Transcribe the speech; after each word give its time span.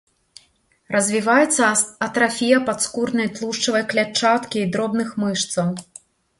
Развіваецца 0.95 1.67
атрафія 2.07 2.57
падскурнай 2.71 3.31
тлушчавай 3.37 3.87
клятчаткі 3.95 4.57
і 4.65 4.71
дробных 4.75 5.17
мышцаў. 5.25 5.73